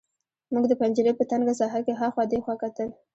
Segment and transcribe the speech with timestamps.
[0.53, 2.89] موږ د پنجرې په تنګه ساحه کې هاخوا دېخوا کتل